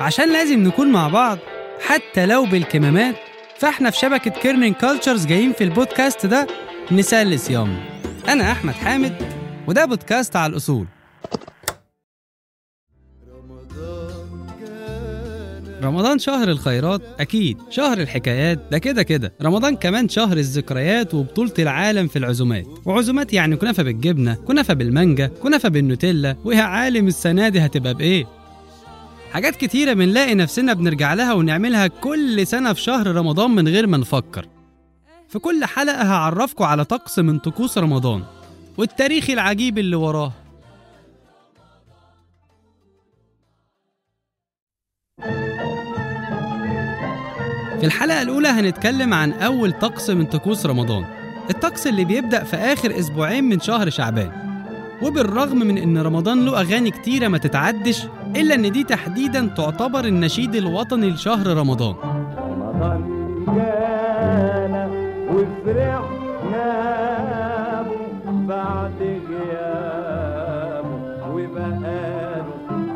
[0.00, 1.38] عشان لازم نكون مع بعض
[1.86, 3.14] حتى لو بالكمامات
[3.58, 6.46] فاحنا في شبكة Kerning Cultures جايين في البودكاست ده
[6.92, 7.76] نسلي صيام
[8.28, 9.32] أنا أحمد حامد
[9.66, 10.86] وده بودكاست على الأصول.
[15.82, 17.58] رمضان شهر الخيرات؟ أكيد.
[17.70, 19.32] شهر الحكايات؟ ده كده كده.
[19.42, 22.66] رمضان كمان شهر الذكريات وبطولة العالم في العزومات.
[22.84, 26.36] وعزومات يعني كنافة بالجبنة كنافة بالمانجا كنافة بالنوتيلا.
[26.44, 28.26] ويا عالم السنة دي هتبقى بإيه؟
[29.32, 33.96] حاجات كتيرة بنلاقي نفسنا بنرجع لها ونعملها كل سنة في شهر رمضان من غير ما
[33.96, 34.48] نفكر.
[35.28, 38.22] في كل حلقة هعرفكم على طقس من طقوس رمضان.
[38.78, 40.32] والتاريخ العجيب اللي وراه.
[47.80, 51.04] في الحلقة الأولى هنتكلم عن أول طقس من طقوس رمضان.
[51.50, 54.30] الطقس اللي بيبدأ في آخر أسبوعين من شهر شعبان.
[55.02, 60.54] وبالرغم من إن رمضان له أغاني كتيرة ما تتعدش إلا إن دي تحديدا تعتبر النشيد
[60.54, 61.94] الوطني لشهر رمضان.
[62.38, 63.04] رمضان
[63.46, 64.90] جانا
[65.30, 66.66] وفرحنا
[68.26, 70.96] بعد غيابه
[71.30, 72.46] وبقاله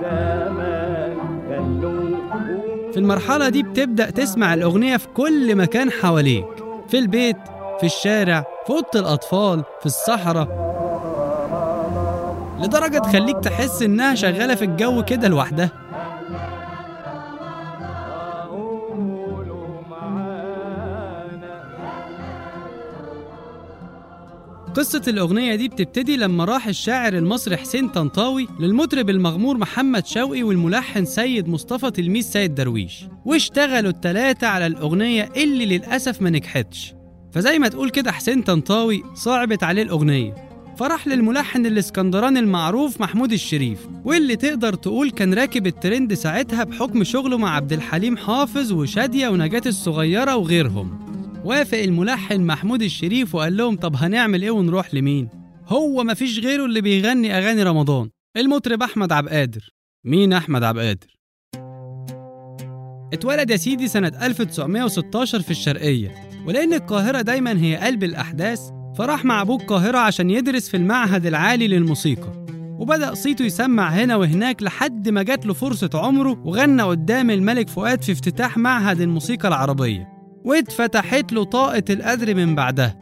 [0.02, 1.16] زمان
[1.48, 6.46] خلوه في المرحلة دي بتبدأ تسمع الأغنية في كل مكان حواليك.
[6.88, 7.36] في البيت
[7.80, 10.48] في الشارع في أوضة الأطفال في الصحراء.
[12.60, 15.70] لدرجة تخليك تحس إنها شغالة في الجو كده لوحدها.
[24.74, 31.04] قصة الأغنية دي بتبتدي لما راح الشاعر المصري حسين طنطاوي للمطرب المغمور محمد شوقي والملحن
[31.04, 36.94] سيد مصطفى تلميذ سيد درويش واشتغلوا التلاتة على الأغنية اللي للأسف ما نجحتش.
[37.32, 40.34] فزي ما تقول كده حسين طنطاوي صعبت عليه الأغنية.
[40.78, 47.38] فراح للملحن الإسكندراني المعروف محمود الشريف واللي تقدر تقول كان راكب الترند ساعتها بحكم شغله
[47.38, 51.10] مع عبد الحليم حافظ وشادية ونجاة الصغيرة وغيرهم.
[51.44, 55.28] وافق الملحن محمود الشريف وقال لهم طب هنعمل إيه ونروح لمين؟
[55.68, 59.70] هو مفيش غيره اللي بيغني أغاني رمضان المطرب أحمد عبد القادر
[60.04, 61.06] مين أحمد عبد القادر
[63.12, 66.14] اتولد يا سيدي سنة 1916 في الشرقية
[66.46, 68.60] ولأن القاهرة دايما هي قلب الأحداث
[68.98, 72.46] فراح مع أبوه القاهرة عشان يدرس في المعهد العالي للموسيقى.
[72.78, 78.02] وبدأ صيته يسمع هنا وهناك لحد ما جات له فرصة عمره وغنى قدام الملك فؤاد
[78.02, 80.19] في افتتاح معهد الموسيقى العربية.
[80.44, 82.96] واتفتحت له طاقة القدر من بعدها.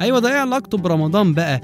[0.00, 1.60] أيوة ده إيه علاقته برمضان بقى.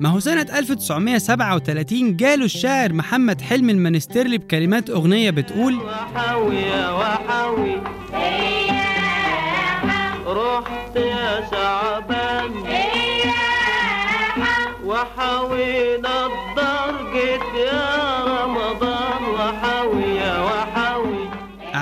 [0.00, 7.80] ما هو سنة 1937 جاله الشاعر محمد حلمي المنسترلي بكلمات أغنية بتقول وحاوي يا وحاوي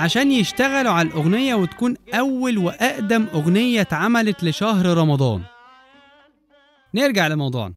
[0.07, 5.41] عشان يشتغلوا على الأغنية وتكون أول وأقدم أغنية اتعملت لشهر رمضان.
[6.95, 7.73] نرجع لموضوعنا.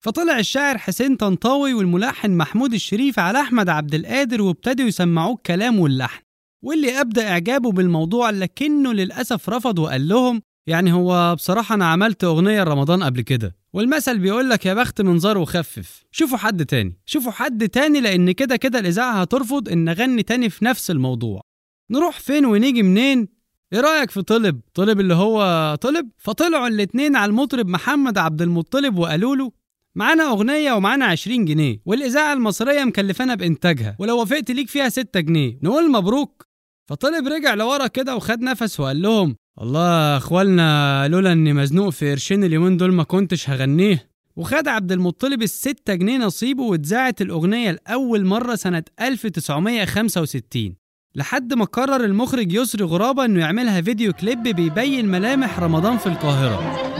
[0.00, 6.22] فطلع الشاعر حسين طنطاوي والملحن محمود الشريف على أحمد عبد القادر وابتدوا يسمعوه الكلام واللحن
[6.62, 12.62] واللي أبدأ إعجابه بالموضوع لكنه للأسف رفض وقال لهم يعني هو بصراحة أنا عملت أغنية
[12.62, 13.56] رمضان قبل كده.
[13.72, 18.56] والمثل بيقول لك يا بخت منظر وخفف شوفوا حد تاني شوفوا حد تاني لأن كده
[18.56, 21.49] كده الإذاعة هترفض إن أغني تاني في نفس الموضوع.
[21.90, 23.28] نروح فين ونيجي منين؟
[23.72, 28.98] إيه رأيك في طلب؟ طلب اللي هو طلب؟ فطلعوا الاتنين على المطرب محمد عبد المطلب
[28.98, 29.52] وقالوا له
[29.94, 35.58] معانا أغنية ومعانا 20 جنيه والإذاعة المصرية مكلفانا بإنتاجها ولو وافقت ليك فيها 6 جنيه
[35.62, 36.46] نقول مبروك.
[36.88, 42.10] فطلب رجع لورا كده وخد نفس وقال لهم الله يا اخوالنا لولا إني مزنوق في
[42.10, 44.10] قرشين اليومين دول ما كنتش هغنيه.
[44.36, 50.79] وخد عبد المطلب الستة جنيه نصيبه واتذاعت الأغنية لأول مرة سنة 1965
[51.14, 56.90] لحد ما قرر المخرج يسري غرابة إنه يعملها فيديو كليب بيبين ملامح رمضان في القاهرة.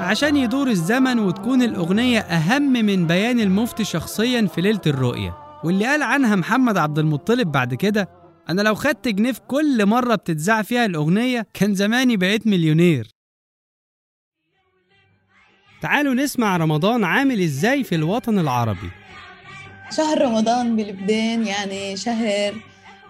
[0.00, 5.36] عشان يدور الزمن وتكون الأغنية أهم من بيان المفتي شخصيا في ليلة الرؤية.
[5.64, 8.08] واللي قال عنها محمد عبد المطلب بعد كده
[8.48, 13.11] أنا لو خدت جنيه في كل مرة بتتذاع فيها الأغنية كان زماني بقيت مليونير.
[15.82, 18.90] تعالوا نسمع رمضان عامل إزاي في الوطن العربي.
[19.96, 22.54] شهر رمضان بلبنان يعني شهر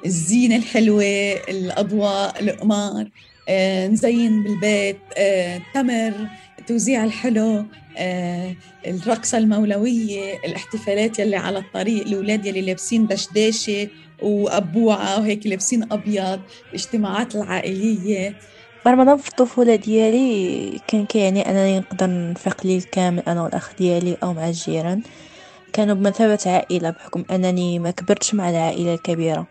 [0.06, 1.04] الزينة الحلوة
[1.48, 3.08] الأضواء القمار
[3.48, 6.12] آه، نزين بالبيت آه، تمر
[6.66, 7.64] توزيع الحلو
[7.98, 8.54] آه،
[8.86, 13.88] الرقصة المولوية الاحتفالات يلي على الطريق الأولاد يلي لابسين دشداشة
[14.22, 18.36] وأبوعة وهيك لابسين أبيض الاجتماعات العائلية.
[18.90, 24.32] رمضان في الطفولة ديالي كان كيعني أنني نقدر نفيق ليل كامل أنا والأخ ديالي أو
[24.32, 25.02] مع الجيران.
[25.72, 29.46] كانوا بمثابة عائلة بحكم أنني ما كبرتش مع العائلة الكبيرة.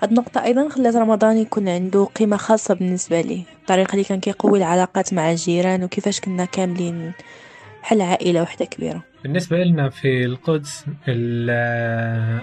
[0.00, 3.42] هاد النقطة أيضا خلات رمضان يكون عنده قيمة خاصة بالنسبة لي.
[3.60, 7.12] الطريقة اللي كان كيقوي العلاقات مع الجيران وكيفاش كنا كاملين
[7.82, 9.09] بحال عائلة وحدة كبيرة.
[9.22, 10.84] بالنسبة لنا في القدس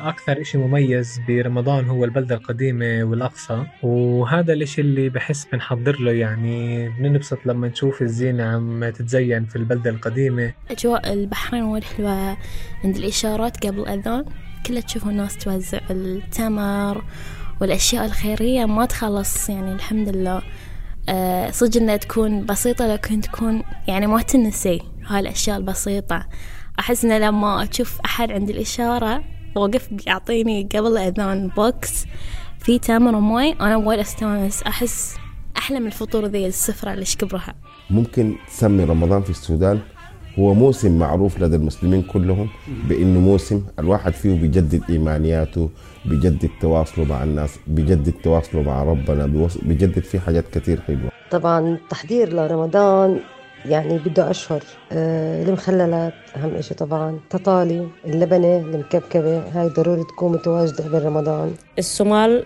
[0.07, 3.63] أكثر إشي مميز برمضان هو البلدة القديمة والأقصى.
[3.83, 9.89] وهذا الإشي اللي بحس بنحضر له يعني بننبسط لما نشوف الزينة عم تتزين في البلدة
[9.89, 10.53] القديمة.
[10.71, 12.38] أجواء البحرين وايد حلوة
[12.83, 14.25] عند الإشارات قبل الأذان.
[14.65, 17.03] كلها تشوفوا الناس توزع التمر
[17.62, 19.50] والأشياء الخيرية ما تخلص.
[19.50, 20.41] يعني الحمد لله.
[21.09, 26.27] أه صدق إنها تكون بسيطة لكن تكون يعني ما تنسي هاي الأشياء البسيطة.
[26.79, 29.24] أحس إن لما أشوف أحد عند الإشارة
[29.56, 32.06] وقف يعطيني قبل الأذان box
[32.59, 34.63] في تمر ومي أنا وايد أستانس.
[34.63, 35.15] أحس
[35.57, 37.56] أحلى من الفطور ذي السفرة اللي شكبرها
[37.89, 39.79] ممكن تسمي رمضان في السودان
[40.39, 42.50] هو موسم معروف لدى المسلمين كلهم
[42.89, 45.69] بإنه موسم الواحد فيه بيجدد إيمانياته
[46.06, 51.12] بيجدد تواصله مع الناس بيجدد تواصله مع ربنا بيجدد فيه حاجات كثير حلوة.
[51.31, 53.19] طبعا التحضير لرمضان
[53.69, 54.63] يعني بده أشهر.
[54.91, 57.19] آه المخللات أهم إشي طبعا.
[57.29, 61.53] تطالي اللبنة المكبكبة هاي ضروري تكون متواجدة قبل رمضان.
[61.79, 62.45] الصومال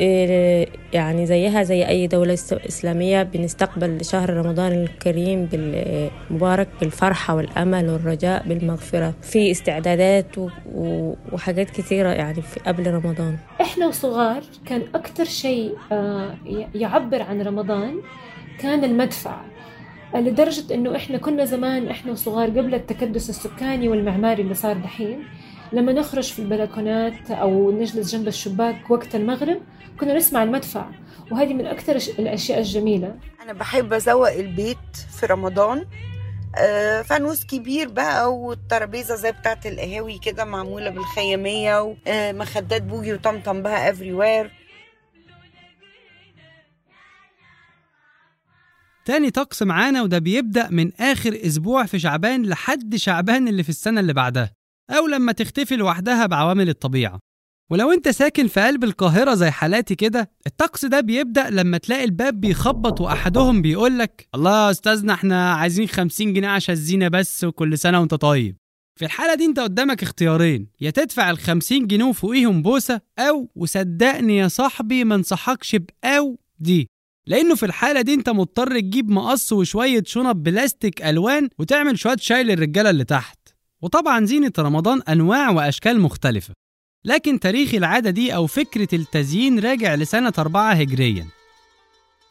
[0.00, 8.42] آه، يعني زيها زي أي دولة إسلامية بنستقبل شهر رمضان الكريم المبارك بالفرحة والأمل والرجاء
[8.48, 9.14] بالمغفرة.
[9.22, 10.26] في استعدادات
[11.32, 13.36] وحاجات كثيرة يعني في قبل رمضان.
[13.60, 16.34] إحنا وصغار كان أكثر شيء آه،
[16.74, 17.94] يعبر عن رمضان
[18.58, 19.36] كان المدفع.
[20.14, 25.24] لدرجة إنه إحنا كنا زمان إحنا وصغار قبل التكدس السكاني والمعماري اللي صار دحين
[25.72, 29.60] لما نخرج في البلكونات أو نجلس جنب الشباك وقت المغرب
[30.00, 30.86] كنا نسمع المدفع
[31.30, 33.14] وهذه من أكثر الأشياء الجميلة.
[33.42, 34.78] أنا بحب أزوق البيت
[35.20, 35.84] في رمضان
[36.58, 43.90] آه، فانوس كبير بقى والترابيزة زي بتاعت القهاوي كده معمولة بالخيامية ومخدات بوجي وطمطم بقى
[43.90, 44.50] everywhere
[49.04, 54.00] تاني طقس معانا وده بيبدأ من آخر أسبوع في شعبان لحد شعبان اللي في السنة
[54.00, 54.52] اللي بعدها
[54.90, 57.18] أو لما تختفي لوحدها بعوامل الطبيعة.
[57.70, 62.40] ولو أنت ساكن في قلب القاهرة زي حالاتي كده الطقس ده بيبدأ لما تلاقي الباب
[62.40, 68.00] بيخبط وأحدهم بيقولك الله يا أستاذنا إحنا عايزين خمسين جنيه عشان الزينة بس وكل سنة
[68.00, 68.56] وأنت طيب.
[68.98, 74.48] في الحالة دي أنت قدامك اختيارين يا تدفع الخمسين جنيه وفوقيهم بوسة أو وصدقني يا
[74.48, 76.88] صاحبي ما انصحكش بأو دي.
[77.26, 82.42] لأنه في الحالة دي أنت مضطر تجيب مقص وشوية شنط بلاستيك ألوان وتعمل شوية شاي
[82.42, 83.38] للرجالة اللي تحت.
[83.82, 86.54] وطبعا زينة رمضان أنواع وأشكال مختلفة.
[87.04, 91.26] لكن تاريخ العادة دي أو فكرة التزيين راجع لسنة 4 هجريا.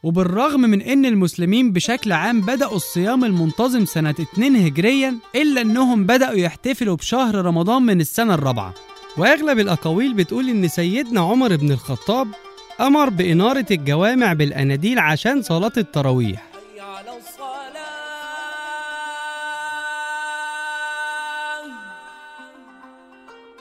[0.03, 6.35] وبالرغم من إن المسلمين بشكل عام بدأوا الصيام المنتظم سنة 2 هجريا إلا أنهم بدأوا
[6.35, 8.73] يحتفلوا بشهر رمضان من السنة الرابعة.
[9.17, 12.27] وأغلب الأقاويل بتقول إن سيدنا عمر بن الخطاب
[12.81, 16.47] أمر بإنارة الجوامع بالأناديل عشان صلاة التراويح.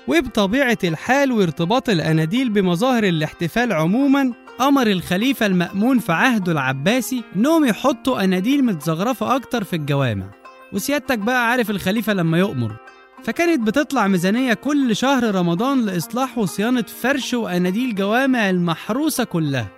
[0.08, 8.24] وبطبيعة الحال وارتباط الأناديل بمظاهر الاحتفال عموما أمر الخليفة المأمون في عهده العباسي إنهم يحطوا
[8.24, 10.26] أناديل متزغرفة أكتر في الجوامع.
[10.72, 12.76] وسيادتك بقى عارف الخليفة لما يؤمر.
[13.24, 19.68] فكانت بتطلع ميزانية كل شهر رمضان لإصلاح وصيانة فرش وأناديل جوامع المحروسة كلها.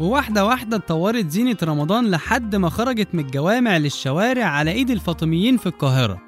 [0.00, 5.66] وواحدة واحدة اتطورت زينة رمضان لحد ما خرجت من الجوامع للشوارع على إيد الفاطميين في
[5.66, 6.20] القاهرة.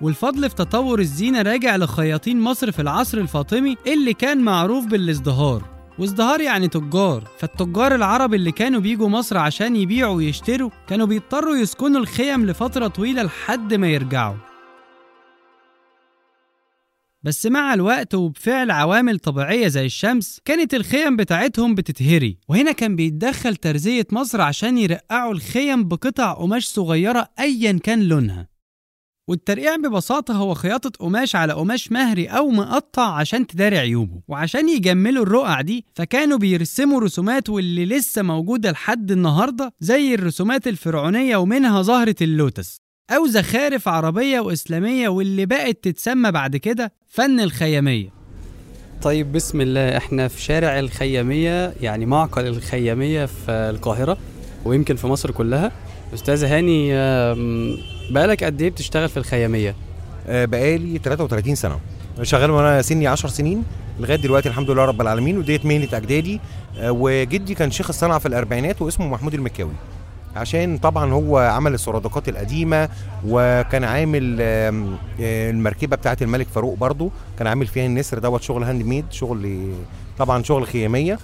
[0.00, 5.64] والفضل في تطور الزينة راجع لخياطين مصر في العصر الفاطمي اللي كان معروف بالازدهار.
[5.98, 12.00] وازدهار يعني تجار فالتجار العرب اللي كانوا بيجوا مصر عشان يبيعوا ويشتروا كانوا بيضطروا يسكنوا
[12.00, 14.49] الخيم لفترة طويلة لحد ما يرجعوا.
[17.22, 22.38] بس مع الوقت وبفعل عوامل طبيعية زي الشمس كانت الخيم بتاعتهم بتتهري.
[22.48, 28.48] وهنا كان بيتدخل ترزية مصر عشان يرقعوا الخيم بقطع قماش صغيرة أيا كان لونها.
[29.28, 34.22] والترقيع ببساطة هو خياطة قماش على قماش مهري أو مقطع عشان تداري عيوبه.
[34.28, 41.36] وعشان يجملوا الرقع دي فكانوا بيرسموا رسومات واللي لسه موجودة لحد النهاردة زي الرسومات الفرعونية
[41.36, 42.79] ومنها زهرة اللوتس.
[43.10, 48.08] أو زخارف عربية وإسلامية واللي بقت تتسمى بعد كده فن الخيامية.
[49.02, 49.96] طيب بسم الله.
[49.96, 54.16] إحنا في شارع الخيامية يعني معقل الخيامية في القاهرة
[54.64, 55.72] ويمكن في مصر كلها.
[56.14, 56.92] أستاذ هاني
[58.10, 59.74] بقالك قد إيه بتشتغل في الخيامية؟
[60.26, 61.80] آه، بقالي 33 سنة.
[62.22, 63.62] شغال وأنا سني 10 سنين
[64.00, 66.40] لغاية دلوقتي الحمد لله رب العالمين وديت مهنة اجدادي
[66.78, 69.72] آه، وجدي كان شيخ الصنعة في الأربعينات واسمه محمود المكاوي.
[70.36, 72.88] عشان طبعا هو عمل السرادقات القديمة
[73.28, 74.70] وكان عامل آه،
[75.50, 77.10] المركبة بتاعه الملك فاروق برضو.
[77.38, 79.72] كان عامل فيها النسر دوت شغل handmade شغل
[80.18, 81.18] طبعا شغل خيامية.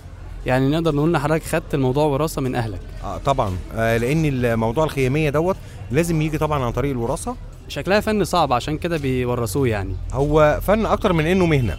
[0.47, 2.81] يعني نقدر نقول إن حضرتك خدت الموضوع وراثة من أهلك.
[3.05, 3.53] آه طبعا.
[3.75, 5.57] آه لأن الموضوع الخيامية دوت
[5.91, 7.37] لازم يجي طبعا عن طريق الوراثة.
[7.69, 9.95] شكلها فن صعب عشان كده بيورثوه يعني.
[10.13, 11.77] هو فن أكتر من إنه مهنة.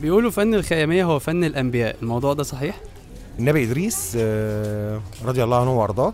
[0.00, 1.96] بيقولوا فن الخيامية هو فن الأنبياء.
[2.02, 2.80] الموضوع ده صحيح؟
[3.38, 6.12] النبي إدريس آه، رضي الله عنه وأرضاه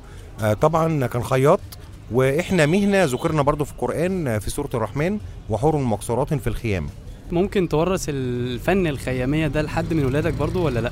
[0.60, 1.60] طبعا كان خياط
[2.12, 5.18] وإحنا مهنه ذكرنا برضو في القرآن آه، في سورة الرحمن
[5.50, 6.86] وحور مقصورات في الخيام.
[7.32, 10.90] ممكن تورث الفن الخيامية ده لحد من ولادك برضو ولا لأ؟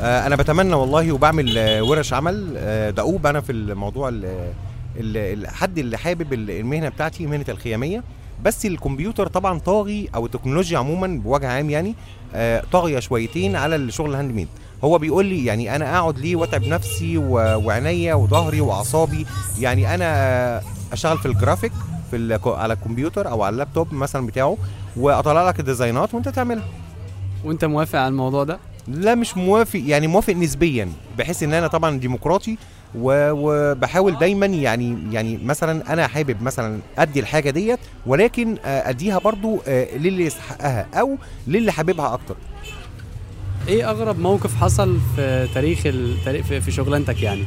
[0.00, 4.24] آه، أنا بتمنى والله وبعمل آه، ورش عمل آه، دؤوب أنا في الموضوع ال-
[4.96, 8.02] ال- الحد اللي حابب ال- المهنة بتاعتي مهنة الخيامية.
[8.44, 11.94] بس الكمبيوتر طبعا طاغي أو التكنولوجيا عموما بوجه عام يعني
[12.34, 14.48] آه، طاغية شويتين على الشغل ال handmade
[14.84, 19.26] هو بيقول لي يعني أنا أقعد ليه وأتعب نفسي وعينيا وظهري وأعصابي.
[19.58, 20.62] يعني أنا
[20.92, 21.72] أشتغل في الجرافيك
[22.10, 24.56] في على الكمبيوتر أو على اللابتوب مثلا بتاعه
[24.96, 26.64] وأطلع لك ال design ات وأنت تعملها.
[27.44, 28.58] وأنت موافق على الموضوع ده؟
[28.88, 32.56] لا مش موافق يعني موافق نسبيا بحيث إن أنا طبعا ديمقراطي
[32.94, 39.96] وبحاول دايما يعني يعني مثلا أنا حابب مثلا أدي الحاجة ديت ولكن أديها برضو آه،
[39.96, 42.36] للي يستحقها أو للي حاببها أكتر.
[43.68, 47.44] إيه اغرب موقف حصل في تاريخ التاريخ في شغلانتك يعني؟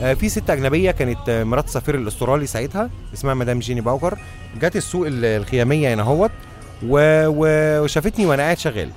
[0.00, 4.18] آه، في ست أجنبية كانت مرات السفير الأسترالي ساعتها اسمها مدام جيني باوكر.
[4.62, 6.30] جت السوق ال- الخيامية هنا اهوت
[6.88, 8.90] وشافتني وأنا قاعد شغال.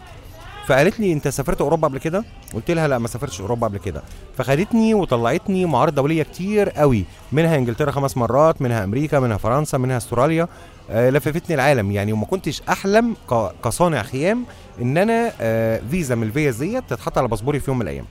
[0.68, 4.02] فقالت لي انت سافرت اوروبا قبل كده؟ قلت لها لا ما سافرتش اوروبا قبل كده.
[4.38, 9.98] فخدتني وطلعتني معارض دولية كتير قوي منها انجلترا خمس مرات منها أمريكا منها فرنسا منها
[9.98, 10.48] أستراليا.
[10.90, 11.92] آه، لففتني العالم.
[11.92, 13.16] يعني وما كنتش أحلم
[13.64, 14.46] كصانع خيام
[14.82, 18.06] إن أنا آه، فيزا من الفيز ديت تتحط على باسبوري في يوم من الأيام.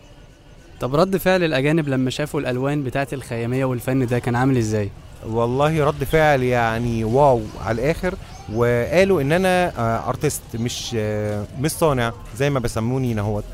[0.82, 4.90] طب رد فعل الأجانب لما شافوا الألوان بتاعت الخيامية والفن ده كان عامل إزاي؟
[5.26, 8.14] والله رد فعل يعني wow على الآخر
[8.54, 13.44] وقالوا إن أنا آه، artist مش آه، مش صانع زي ما بيسموني هنا هوت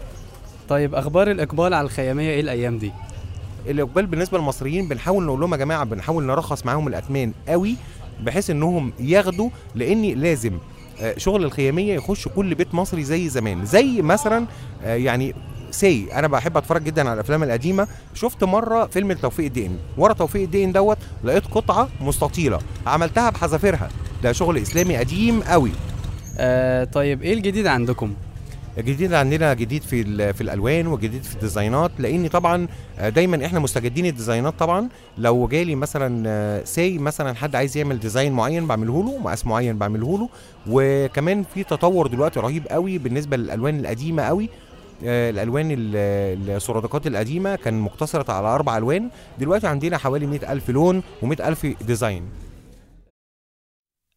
[0.69, 2.93] طيب أخبار الإقبال على الخيامية إيه الأيام دي؟
[3.67, 7.77] الإقبال بالنسبة للمصريين بنحاول نقول لهم يا جماعة بنحاول نرخص معاهم الاثمان قوي
[8.23, 10.59] بحيث إنهم ياخدوا لأن لازم
[11.01, 13.65] آه، شغل الخيامية يخش كل بيت مصري زي زمان.
[13.65, 14.47] زي مثلا
[14.85, 15.35] آه، يعني
[15.79, 17.89] سي أنا بحب أتفرج جدا على الأفلام القديمة.
[18.15, 19.79] شفت مرة فيلم توفيق الدقن.
[19.99, 22.59] ورا توفيق الدقن دوت لقيت قطعة مستطيلة.
[22.87, 23.89] عملتها بحذافيرها.
[24.23, 25.71] ده شغل إسلامي قديم قوي.
[26.39, 28.15] آه طيب إيه الجديد عندكم؟
[28.79, 31.91] الجديد عندنا جديد في في الألوان وجديد في الديزاينات.
[31.99, 32.69] لأن طبعا
[32.99, 34.89] آه، دايما إحنا مستجدين الديزاينات طبعا.
[35.19, 40.19] لو جالي مثلا سي مثلا حد عايز يعمل design معين بعمله له مقاس معين بعمله
[40.19, 40.29] له.
[40.67, 44.45] وكمان في تطور دلوقتي رهيب قوي بالنسبة للألوان القديمة قوي.
[44.45, 44.49] آه،
[45.03, 49.11] الألوان ال- السرادقات القديمة كان مقتصرة على أربع ألوان.
[49.39, 52.23] دلوقتي عندنا حوالي 100000 لون و100000 design.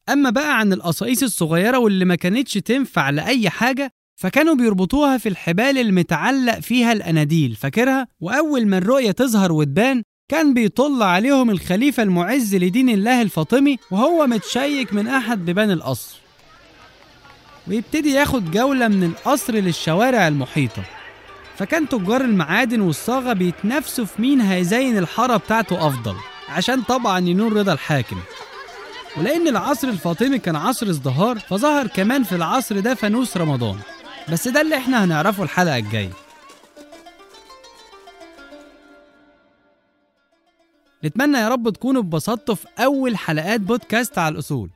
[0.10, 5.78] أما بقى عن القصايص الصغيرة واللي ما كانتش تنفع لأي حاجة فكانوا بيربطوها في الحبال
[5.78, 7.56] المتعلق فيها القناديل.
[7.56, 14.28] فاكرها؟ وأول ما الرؤية تظهر وتبان كان بيطل عليهم الخليفة المعز لدين الله الفاطمي وهو
[14.28, 16.18] متشيك من أحد بيبان القصر.
[17.68, 20.84] ويبتدي ياخد جولة من القصر للشوارع المحيطة.
[21.58, 26.16] فكان تجار المعادن والصاغة بيتنافسوا في مين هيزين الحارة بتاعته أفضل
[26.50, 28.18] عشان طبعا ينول رضا الحاكم.
[29.18, 33.80] ولأن العصر الفاطمي كان عصر ازدهار فظهر كمان في العصر ده فانوس رمضان.
[34.32, 36.12] بس ده اللي إحنا هنعرفه الحلقة الجاية.
[41.06, 44.70] نتمنى يا رب تكونوا اتبسطتوا في أول حلقات بودكاست على الأصول.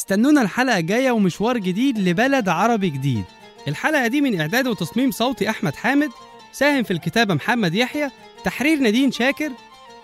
[0.00, 3.24] استنونا الحلقة الجاية ومشوار جديد لبلد عربي جديد.
[3.68, 6.10] الحلقة دي من إعداد وتصميم صوتي أحمد حامد
[6.52, 8.10] ساهم في الكتابة محمد يحيى
[8.44, 9.50] تحرير نادين شاكر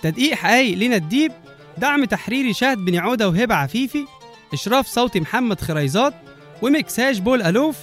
[0.02, 1.32] تدقيق حقايق لينا الديب
[1.78, 4.06] دعم تحريري شهد بن عودة وهبة عفيفي
[4.52, 6.14] إشراف صوتي محمد خريزات
[6.62, 7.76] ومكساج بول ألوف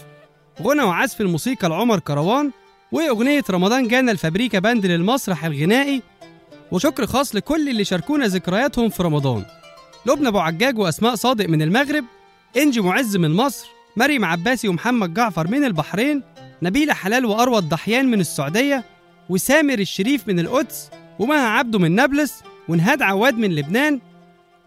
[0.62, 2.51] غنى وعزف الموسيقى لعمر كروان
[2.91, 6.01] وأغنية رمضان جانا الفابريكا band للمسرح الغنائي.
[6.72, 9.46] وشكر خاص لكل اللي شاركونا ذكرياتهم في رمضان.
[10.06, 12.06] لبنى أبو عجاج وأسماء صادق من المغرب
[12.58, 13.68] إنجي معز من مصر
[13.98, 16.24] مريم عباسي ومحمد جعفر من البحرين
[16.62, 18.84] نبيلة حلال وأروى الضحيان من السعودية
[19.30, 24.00] وسامر الشريف من القدس ومها عبده من نابلس ونهاد عواد من لبنان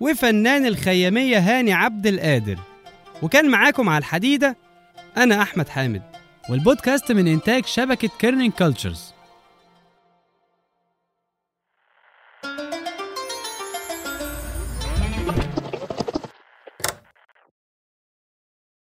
[0.00, 2.58] وفنان الخيامية هاني عبد القادر.
[3.22, 4.56] وكان معاكم على الحديدة
[5.16, 6.02] أنا أحمد حامد.
[6.50, 9.15] والبودكاست من إنتاج شبكة Kerning Cultures